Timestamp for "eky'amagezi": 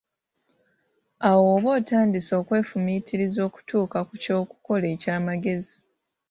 4.95-5.75